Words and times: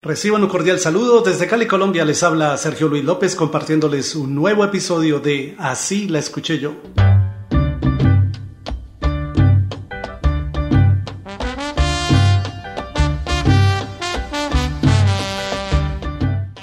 Reciban 0.00 0.44
un 0.44 0.48
cordial 0.48 0.78
saludo. 0.78 1.22
Desde 1.22 1.48
Cali, 1.48 1.66
Colombia, 1.66 2.04
les 2.04 2.22
habla 2.22 2.56
Sergio 2.56 2.86
Luis 2.86 3.02
López 3.02 3.34
compartiéndoles 3.34 4.14
un 4.14 4.32
nuevo 4.32 4.64
episodio 4.64 5.18
de 5.18 5.56
Así 5.58 6.06
la 6.06 6.20
escuché 6.20 6.60
yo. 6.60 6.76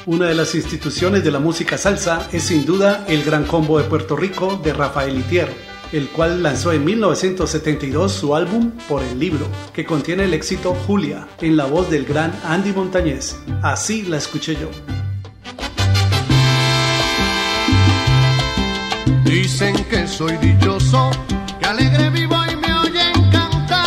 Una 0.06 0.28
de 0.28 0.36
las 0.36 0.56
instituciones 0.56 1.22
de 1.26 1.32
la 1.32 1.40
música 1.40 1.78
salsa 1.78 2.30
es 2.32 2.44
sin 2.44 2.66
duda 2.66 3.04
el 3.10 3.26
Gran 3.26 3.44
Combo 3.44 3.78
de 3.80 3.84
Puerto 3.84 4.16
Rico 4.16 4.62
de 4.64 4.72
Rafael 4.72 5.18
Itier 5.18 5.75
el 5.96 6.10
cual 6.10 6.44
lanzó 6.44 6.74
en 6.74 6.84
1972 6.84 8.12
su 8.12 8.36
álbum 8.36 8.72
Por 8.90 9.02
el 9.02 9.18
Libro, 9.18 9.48
que 9.74 9.86
contiene 9.86 10.26
el 10.26 10.34
éxito 10.34 10.76
Julia, 10.86 11.26
en 11.40 11.56
la 11.56 11.66
voz 11.66 11.90
del 11.90 12.04
gran 12.04 12.38
Andy 12.44 12.74
Montañez. 12.74 13.38
Así 13.62 14.02
la 14.04 14.18
escuché 14.18 14.58
yo. 14.58 14.70
Dicen 19.24 19.74
que 19.86 20.06
soy 20.06 20.36
dichoso, 20.38 21.12
que 21.60 21.66
alegre 21.66 22.10
vivo 22.10 22.36
y 22.52 22.56
me 22.58 22.74
oyen 22.74 23.14
cantar. 23.32 23.80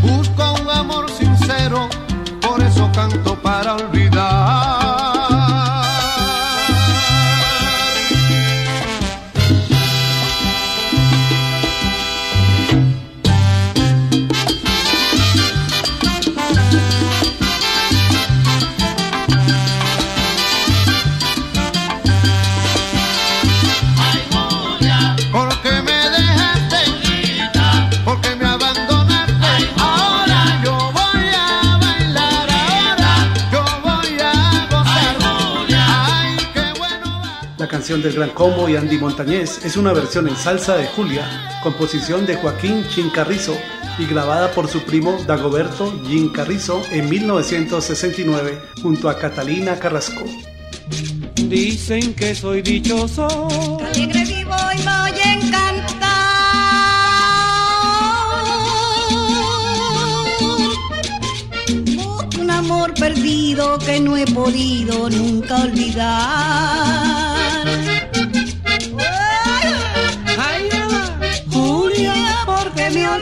Busco 0.00 0.62
un 0.62 0.70
amor 0.70 1.10
sincero, 1.10 1.88
por 2.40 2.62
eso 2.62 2.88
canto 2.94 3.34
para 3.42 3.74
olvidar. 3.74 4.03
Canción 37.84 38.00
del 38.00 38.14
Gran 38.14 38.30
Combo 38.30 38.66
y 38.66 38.76
Andy 38.76 38.96
Montañez 38.96 39.62
es 39.62 39.76
una 39.76 39.92
versión 39.92 40.26
en 40.26 40.34
salsa 40.36 40.74
de 40.74 40.86
Julia, 40.86 41.60
composición 41.62 42.24
de 42.24 42.34
Joaquín 42.34 42.82
Chincarrizo 42.88 43.54
y 43.98 44.06
grabada 44.06 44.50
por 44.52 44.68
su 44.68 44.80
primo 44.84 45.22
Dagoberto 45.26 45.92
Gin 46.06 46.30
Carrizo 46.30 46.80
en 46.90 47.10
1969 47.10 48.58
junto 48.80 49.10
a 49.10 49.18
Catalina 49.18 49.78
Carrasco. 49.78 50.24
Dicen 51.34 52.14
que 52.14 52.34
soy 52.34 52.62
dichoso, 52.62 53.28
alegre 53.84 54.24
vivo 54.24 54.56
y 54.72 54.82
me 54.82 55.02
oyen 55.02 55.50
cantar. 55.50 56.14
un 62.40 62.50
amor 62.50 62.94
perdido 62.94 63.78
que 63.78 64.00
no 64.00 64.16
he 64.16 64.24
podido 64.24 65.10
nunca 65.10 65.56
olvidar. 65.56 67.23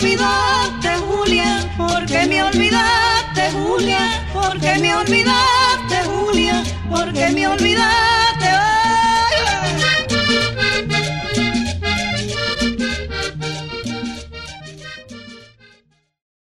olvidaste, 0.02 0.96
Julia? 1.06 1.74
¿Por 1.76 2.06
qué 2.06 2.26
me 2.26 2.42
olvidaste, 2.42 3.52
Julia? 3.52 4.26
¿Por 4.32 4.58
qué 4.58 4.78
me 4.80 4.94
olvidaste, 4.96 5.96
Julia? 6.06 6.64
¿Por 6.90 7.12
qué 7.12 7.30
me 7.30 7.46
olvidaste? 7.46 8.11